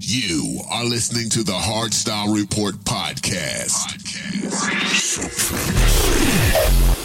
You 0.00 0.60
are 0.70 0.84
listening 0.84 1.28
to 1.30 1.42
the 1.42 1.50
Hardstyle 1.50 2.32
Report 2.32 2.76
podcast. 2.84 3.96
A 6.92 6.97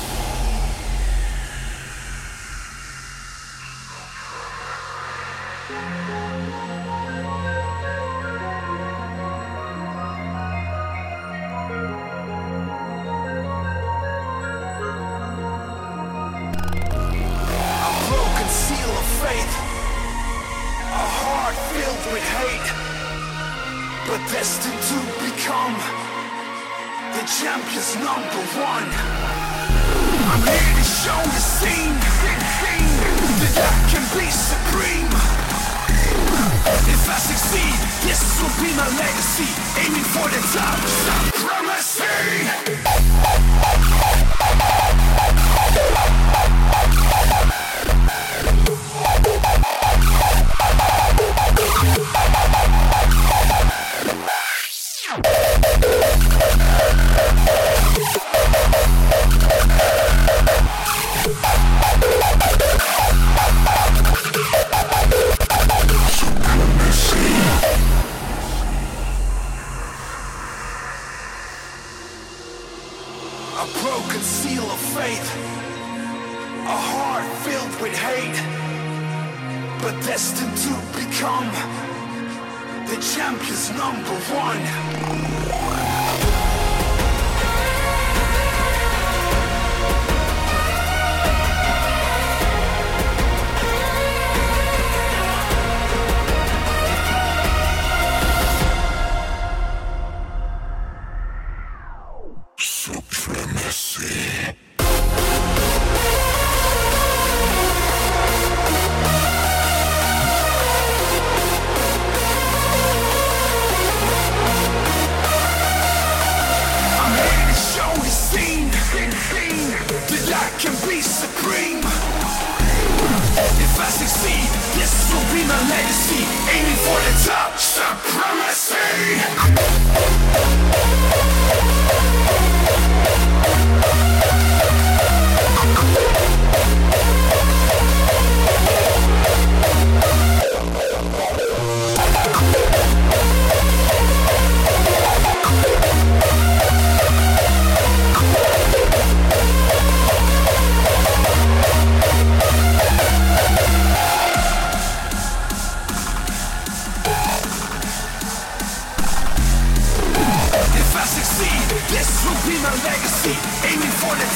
Succeed, 124.23 124.47
this 124.79 125.11
will 125.11 125.27
be 125.35 125.43
my 125.45 125.59
legacy, 125.69 126.23
aiming 126.49 126.79
for 126.79 126.95
the 126.95 127.11
top 127.27 127.57
supremacy. 127.59 128.77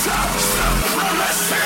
Supremacy. 0.07 1.57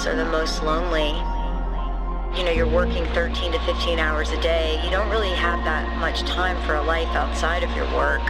Famous 0.00 0.06
are 0.06 0.16
the 0.16 0.30
most 0.30 0.62
lonely. 0.62 1.10
You 2.38 2.44
know, 2.44 2.52
you're 2.52 2.68
working 2.68 3.04
13 3.06 3.52
to 3.52 3.58
15 3.60 3.98
hours 3.98 4.30
a 4.30 4.40
day. 4.40 4.80
You 4.84 4.90
don't 4.90 5.10
really 5.10 5.30
have 5.30 5.64
that 5.64 5.98
much 5.98 6.20
time 6.22 6.56
for 6.66 6.74
a 6.74 6.82
life 6.82 7.08
outside 7.08 7.62
of 7.62 7.70
your 7.76 7.86
work. 7.94 8.22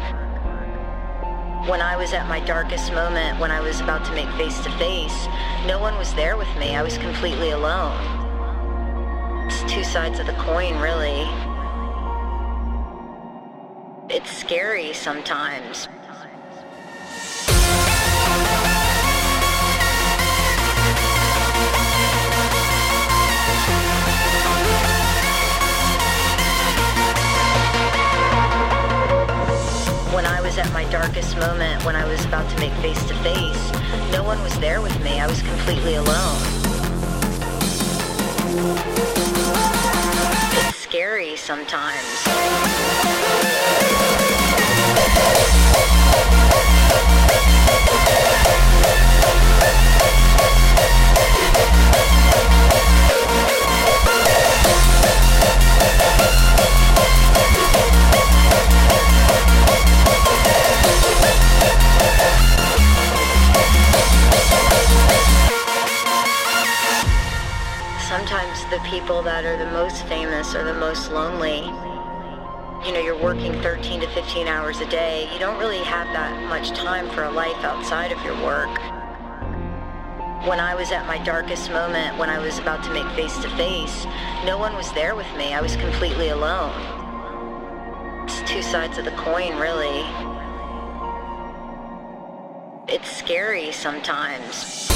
When 1.68 1.80
I 1.80 1.96
was 1.96 2.12
at 2.12 2.26
my 2.26 2.40
darkest 2.40 2.92
moment, 2.92 3.38
when 3.38 3.50
I 3.50 3.60
was 3.60 3.80
about 3.80 4.04
to 4.06 4.12
make 4.12 4.28
face 4.36 4.58
to 4.60 4.70
face, 4.78 5.26
no 5.66 5.78
one 5.78 5.96
was 5.98 6.14
there 6.14 6.36
with 6.36 6.48
me. 6.56 6.74
I 6.74 6.82
was 6.82 6.96
completely 6.98 7.50
alone. 7.50 7.98
It's 9.46 9.72
two 9.72 9.84
sides 9.84 10.18
of 10.18 10.26
the 10.26 10.32
coin, 10.34 10.78
really. 10.80 11.28
It's 14.08 14.30
scary 14.30 14.92
sometimes. 14.92 15.88
Was 30.50 30.58
at 30.58 30.72
my 30.72 30.82
darkest 30.90 31.36
moment, 31.38 31.84
when 31.84 31.94
I 31.94 32.04
was 32.08 32.24
about 32.24 32.50
to 32.50 32.58
make 32.58 32.72
face 32.82 33.00
to 33.06 33.14
face, 33.22 33.70
no 34.10 34.24
one 34.24 34.42
was 34.42 34.58
there 34.58 34.80
with 34.82 34.98
me. 35.00 35.20
I 35.20 35.28
was 35.28 35.40
completely 35.42 35.94
alone. 35.94 36.42
It's 40.66 40.78
scary 40.78 41.36
sometimes. 41.36 42.00
Sometimes 68.10 68.64
the 68.70 68.80
people 68.90 69.22
that 69.22 69.44
are 69.44 69.56
the 69.56 69.70
most 69.70 70.04
famous 70.06 70.56
are 70.56 70.64
the 70.64 70.74
most 70.74 71.12
lonely. 71.12 71.58
you 72.84 72.92
know, 72.92 72.98
you're 72.98 73.16
working 73.16 73.52
13 73.62 74.00
to 74.00 74.08
15 74.08 74.48
hours 74.48 74.80
a 74.80 74.86
day, 74.86 75.32
you 75.32 75.38
don't 75.38 75.60
really 75.60 75.78
have 75.84 76.08
that 76.08 76.48
much 76.48 76.70
time 76.70 77.08
for 77.10 77.22
a 77.22 77.30
life 77.30 77.62
outside 77.62 78.10
of 78.10 78.20
your 78.24 78.34
work. 78.44 78.68
When 80.44 80.58
I 80.58 80.74
was 80.74 80.90
at 80.90 81.06
my 81.06 81.18
darkest 81.18 81.70
moment, 81.70 82.18
when 82.18 82.28
I 82.28 82.40
was 82.40 82.58
about 82.58 82.82
to 82.82 82.92
make 82.92 83.06
face 83.14 83.38
to 83.42 83.50
face, 83.50 84.04
no 84.44 84.58
one 84.58 84.74
was 84.74 84.90
there 84.90 85.14
with 85.14 85.32
me. 85.36 85.54
I 85.54 85.60
was 85.60 85.76
completely 85.76 86.30
alone. 86.30 86.74
It's 88.24 88.42
two 88.50 88.62
sides 88.62 88.98
of 88.98 89.04
the 89.04 89.12
coin, 89.12 89.56
really. 89.56 90.04
It's 92.88 93.08
scary 93.08 93.70
sometimes. 93.70 94.90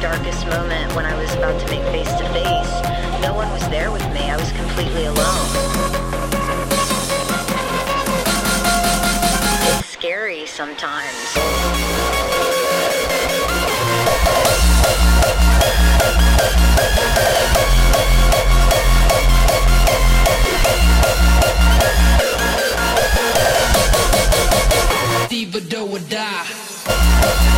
Darkest 0.00 0.46
moment, 0.46 0.94
when 0.94 1.04
I 1.04 1.14
was 1.20 1.34
about 1.34 1.58
to 1.60 1.66
make 1.68 1.82
face 1.90 2.12
to 2.12 2.24
face, 2.30 3.20
no 3.20 3.34
one 3.34 3.50
was 3.50 3.68
there 3.68 3.90
with 3.90 4.04
me. 4.12 4.30
I 4.30 4.36
was 4.36 4.52
completely 4.52 5.06
alone. 5.06 5.48
It's 9.78 9.88
scary 9.88 10.46
sometimes. 10.46 11.08
Diva 25.28 25.60
do 25.60 25.86
or 25.86 25.98
die. 26.08 27.57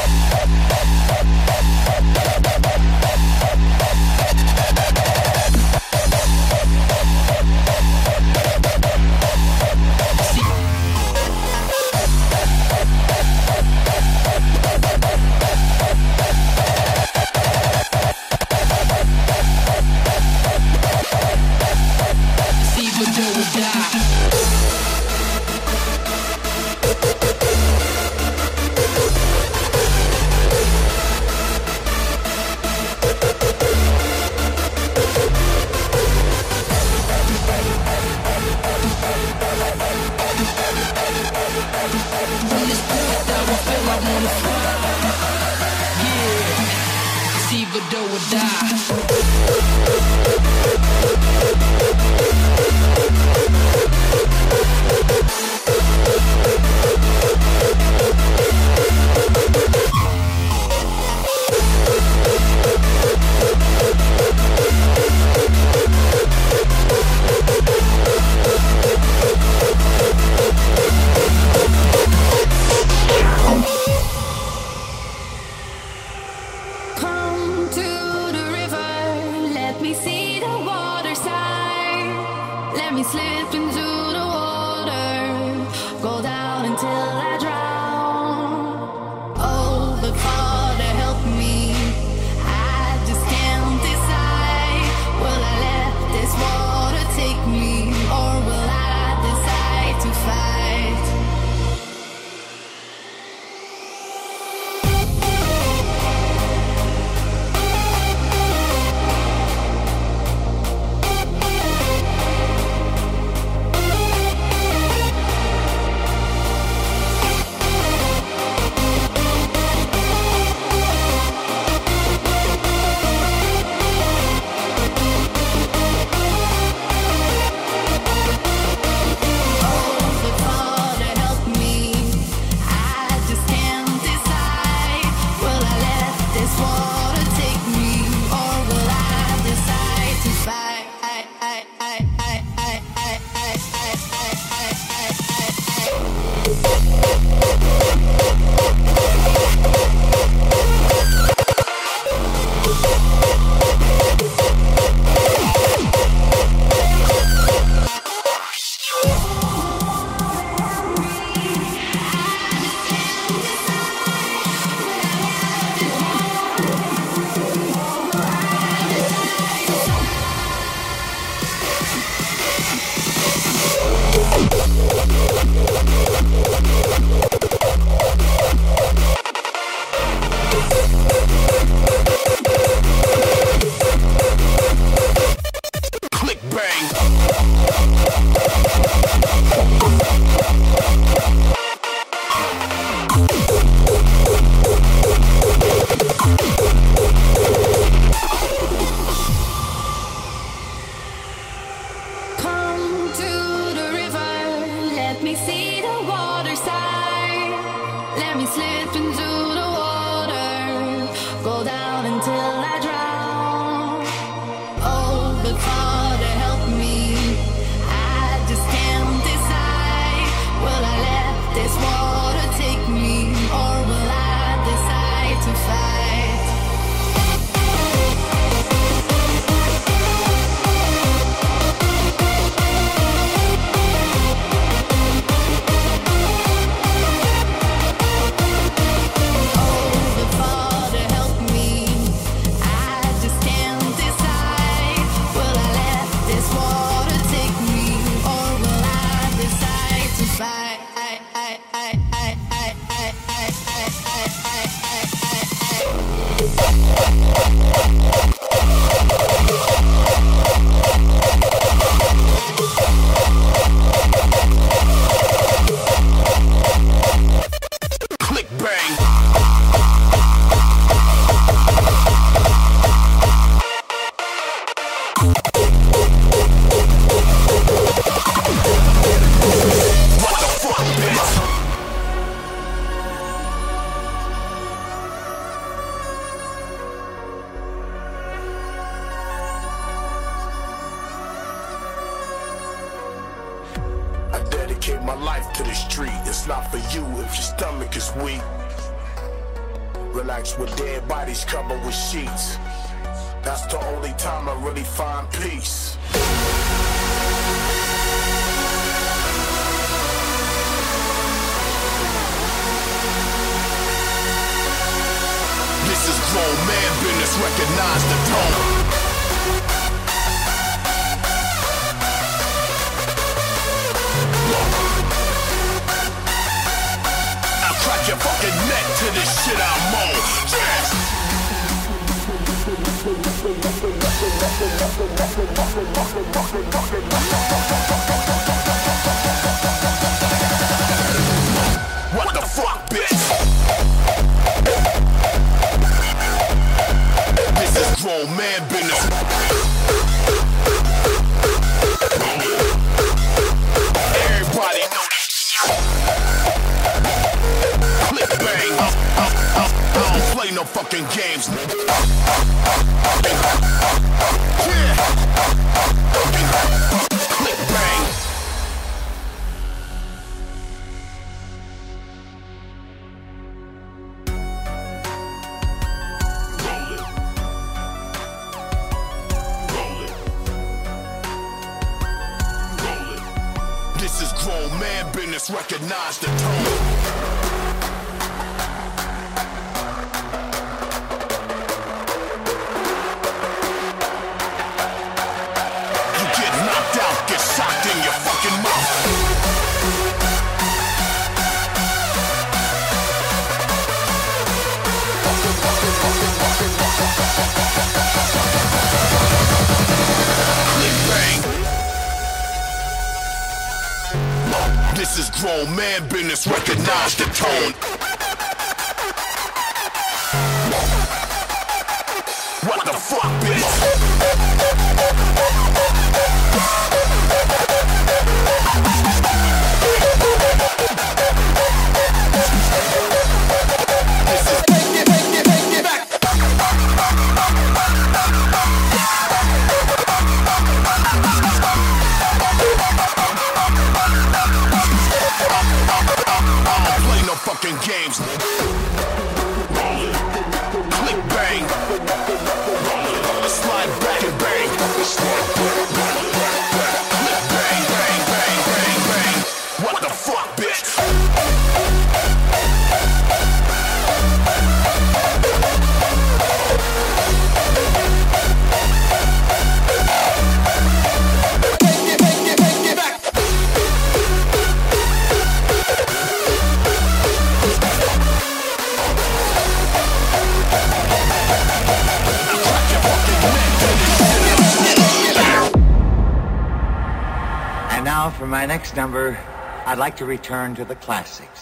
next 488.71 488.95
number, 488.95 489.37
I'd 489.85 489.97
like 489.97 490.15
to 490.21 490.25
return 490.25 490.75
to 490.75 490.85
the 490.85 490.95
classics. 490.95 491.60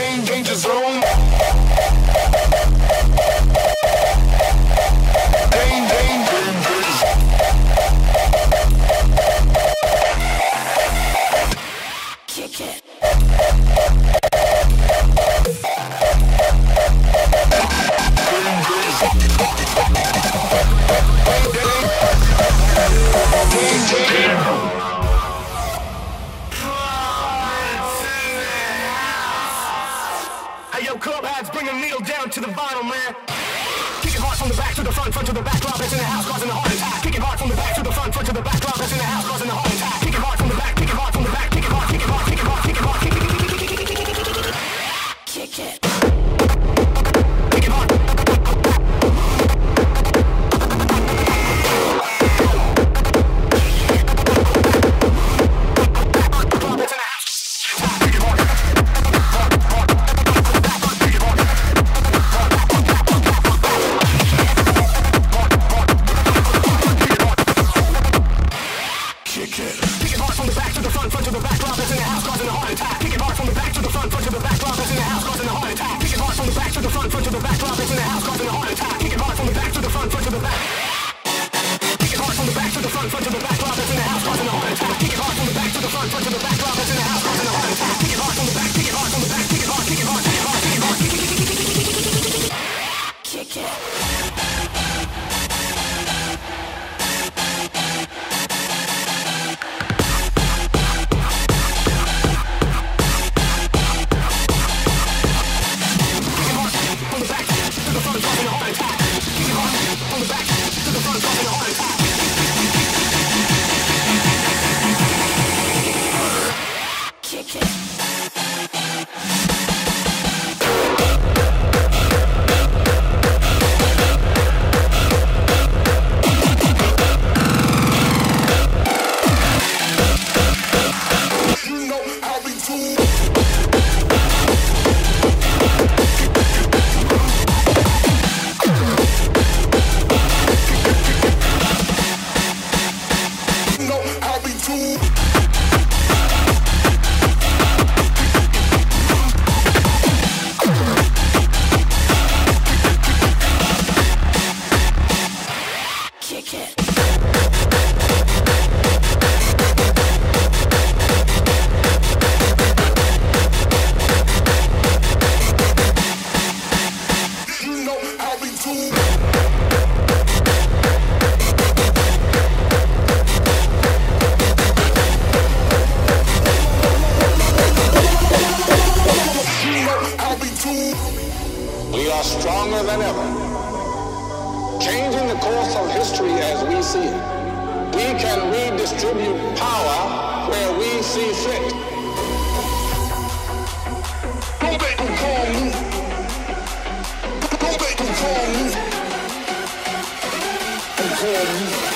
Don't 201.37 201.71
call 201.71 201.86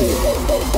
Brasil. 0.00 0.69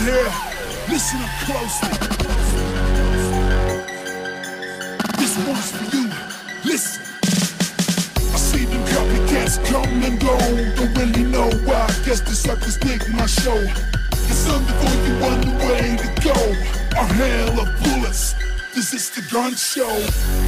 here. 0.00 0.32
Listen 0.88 1.20
up 1.20 1.30
closely. 1.44 1.90
This 5.18 5.36
one's 5.46 5.70
for 5.72 5.96
you. 5.96 6.10
Listen. 6.64 7.02
I 8.32 8.36
see 8.36 8.64
them 8.64 8.84
copycats 8.86 9.64
come 9.66 10.02
and 10.04 10.20
go. 10.20 10.36
Don't 10.76 10.94
really 10.98 11.24
know 11.24 11.50
why. 11.64 11.84
I 11.84 12.04
guess 12.04 12.20
the 12.20 12.34
suckers 12.34 12.76
dig 12.76 13.02
my 13.14 13.26
show. 13.26 13.60
It's 14.30 14.48
under 14.48 14.72
for 14.72 14.94
you 15.06 15.14
on 15.24 15.40
the 15.40 15.54
way 15.66 15.96
to 15.96 16.08
go. 16.22 16.38
A 17.00 17.04
hail 17.14 17.60
of 17.60 17.68
bullets. 17.82 18.34
This 18.74 18.94
is 18.94 19.10
the 19.10 19.22
gun 19.32 19.54
show. 19.54 20.47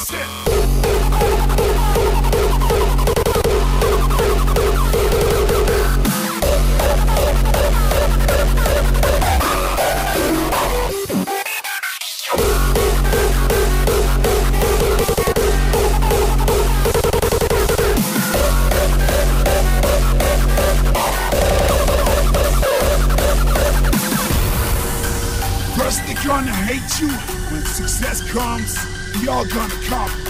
you. 27.01 27.09
When 27.51 27.61
success 27.63 28.21
comes, 28.31 28.77
we 29.19 29.27
all 29.27 29.45
gonna 29.45 29.73
copy. 29.89 30.21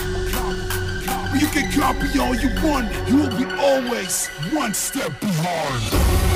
You 1.38 1.48
can 1.48 1.72
copy 1.72 2.20
all 2.20 2.36
you 2.36 2.50
want, 2.64 2.92
you 3.10 3.18
will 3.18 3.38
be 3.38 3.46
always 3.60 4.28
one 4.54 4.74
step 4.74 5.12
behind. 5.20 6.32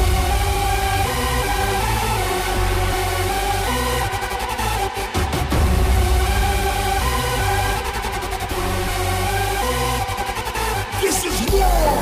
war! 11.52 11.95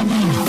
Come 0.00 0.12
on. 0.12 0.39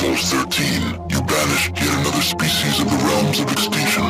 Vault 0.00 0.18
13, 0.18 1.10
you 1.10 1.20
banished 1.24 1.76
yet 1.76 1.92
another 2.00 2.22
species 2.22 2.80
of 2.80 2.88
the 2.88 2.96
realms 3.04 3.38
of 3.38 3.52
extinction, 3.52 4.02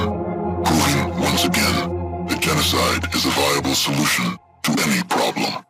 proving 0.62 1.18
once 1.18 1.45
again 1.45 2.26
that 2.28 2.38
genocide 2.41 3.12
is 3.12 3.26
a 3.26 3.30
viable 3.30 3.74
solution 3.74 4.38
to 4.62 4.70
any 4.86 5.03
problem. 5.09 5.64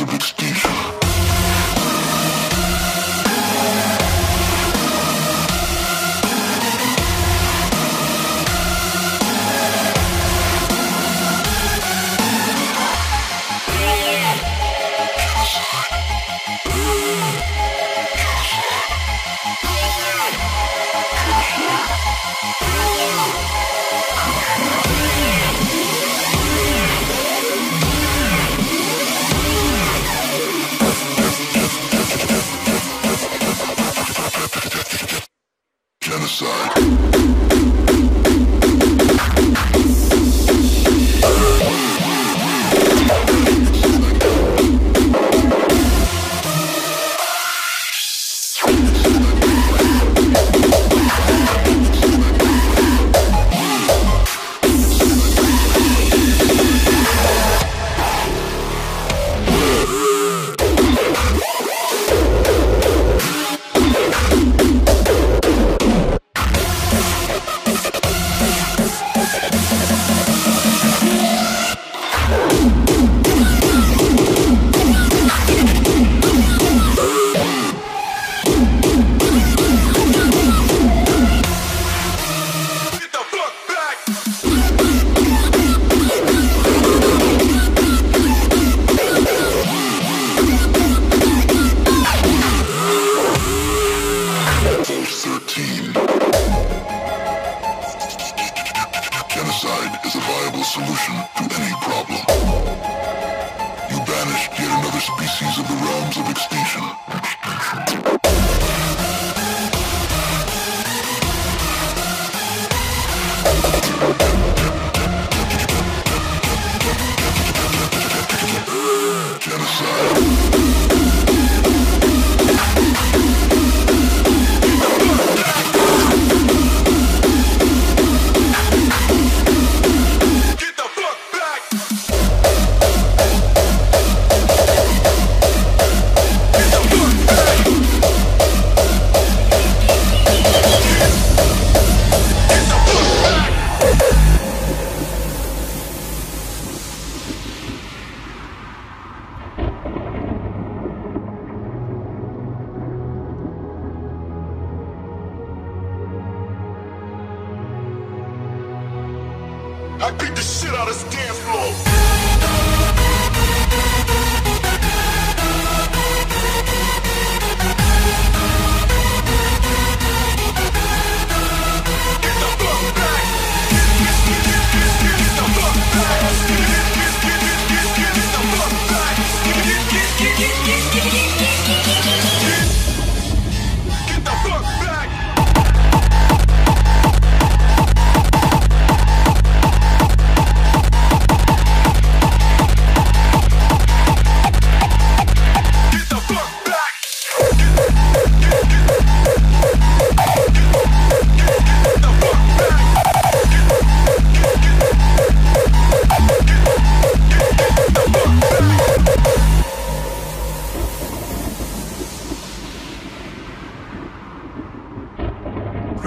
Of 0.00 0.14
extinction. 0.14 0.37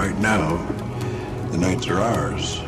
Right 0.02 0.18
now, 0.18 0.56
the 1.52 1.58
nights 1.58 1.86
are 1.86 2.00
ours. 2.00 2.58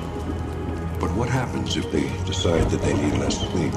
But 1.00 1.10
what 1.16 1.28
happens 1.28 1.76
if 1.76 1.90
they 1.90 2.08
decide 2.26 2.70
that 2.70 2.80
they 2.80 2.94
need 2.94 3.18
less 3.18 3.40
sleep? 3.50 3.72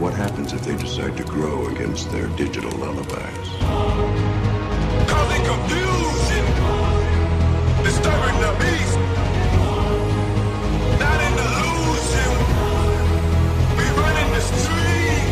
What 0.00 0.14
happens 0.14 0.52
if 0.52 0.62
they 0.62 0.74
decide 0.74 1.16
to 1.16 1.22
grow 1.22 1.68
against 1.68 2.10
their 2.10 2.26
digital 2.34 2.72
lullabies? 2.72 3.48
Causing 5.06 5.44
confusion, 5.46 6.44
disturbing 7.86 8.38
the 8.42 8.52
peace. 8.58 8.94
Not 10.98 11.20
an 11.22 11.38
illusion. 11.46 12.30
We 13.78 13.86
running 14.02 14.30
the 14.34 14.42
street. 14.42 15.30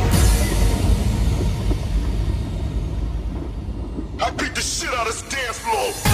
I 4.22 4.30
beat 4.38 4.54
the 4.54 4.60
shit 4.60 4.94
out 4.94 5.08
of 5.08 5.12
this 5.12 5.22
dance 5.22 5.58
floor. 5.58 6.13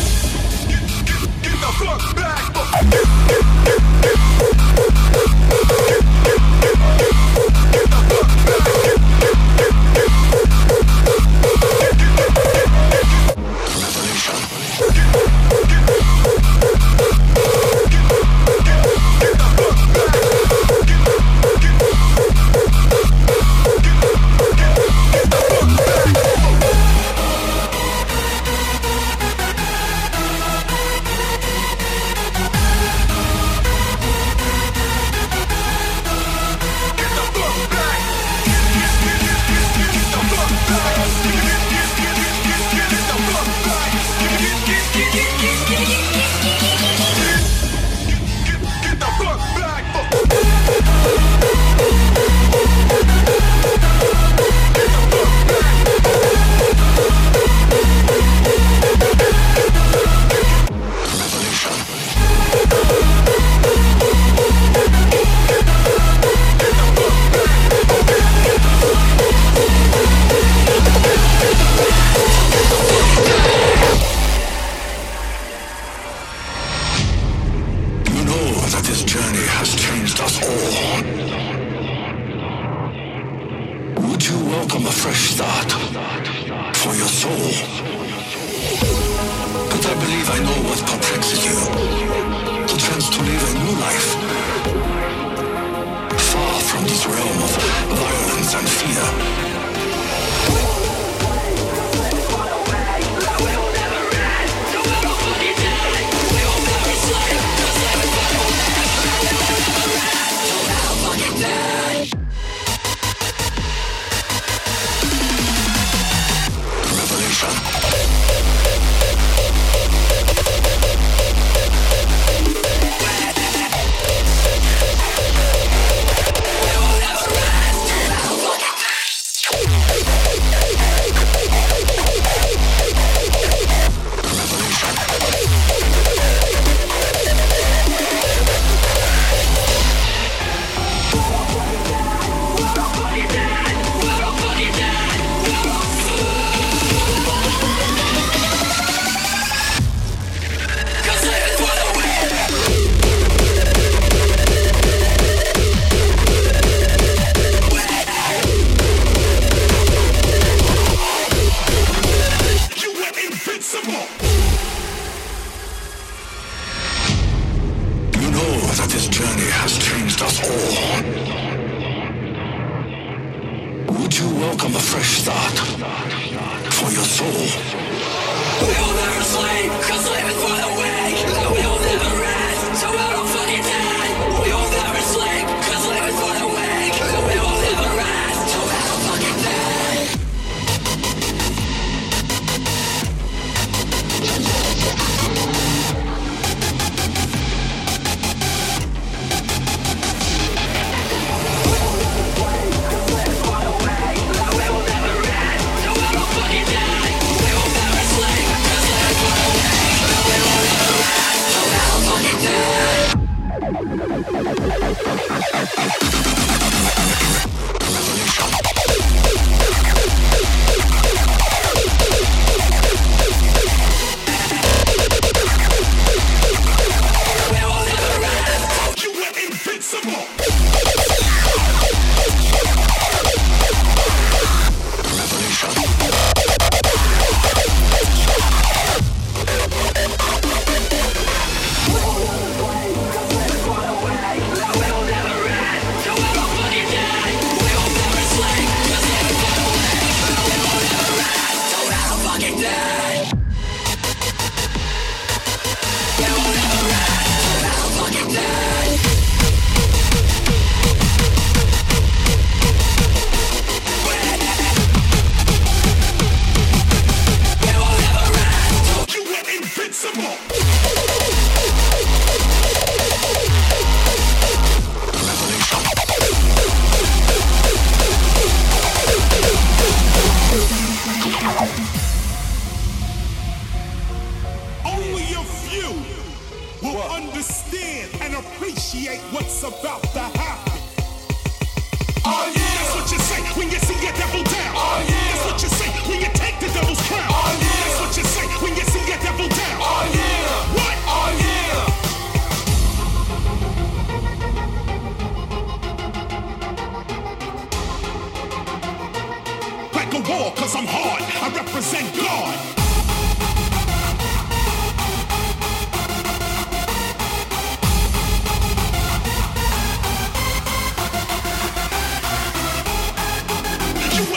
like 310.13 310.27
a 310.27 310.29
war, 310.29 310.51
cause 310.55 310.75
I'm 310.75 310.85
hard. 310.87 311.21
I 311.21 311.49
represent 311.55 312.15
God. 312.17 312.77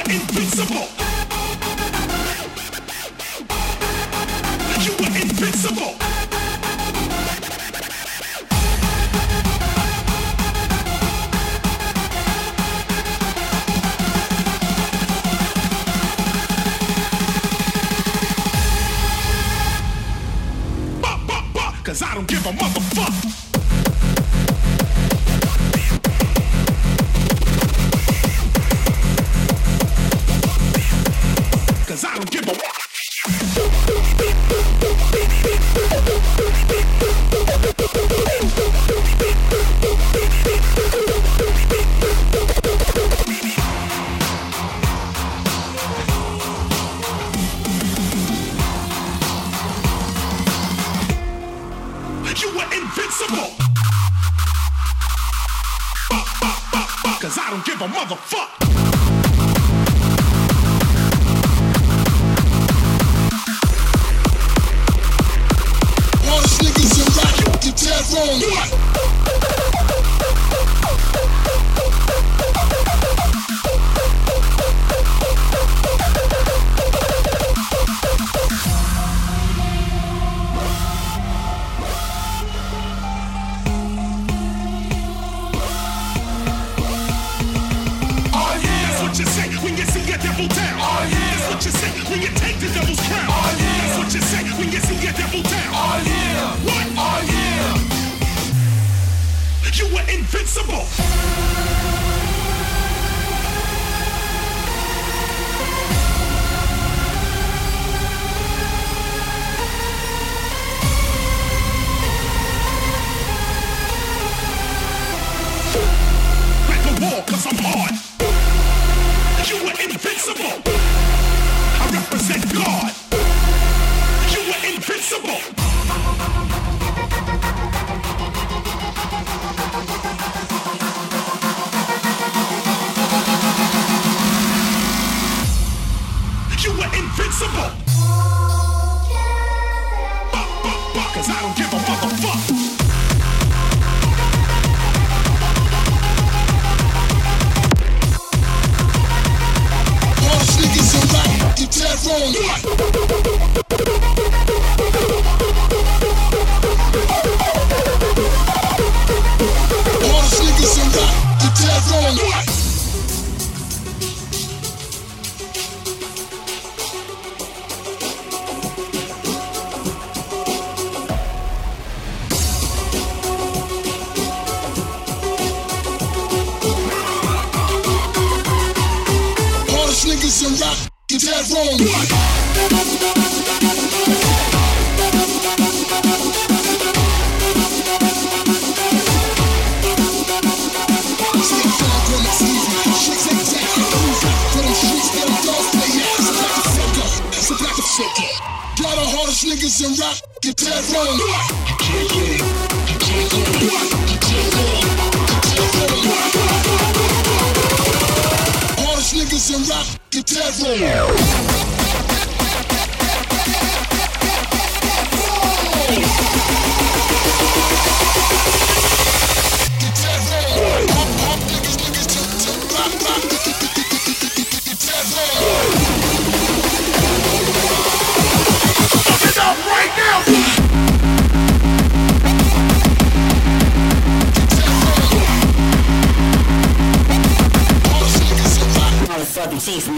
invincible. 0.07 0.93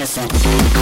cabeça. 0.07 0.76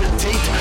Hesitate 0.00 0.57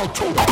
Four 0.00 0.32
pound 0.32 0.49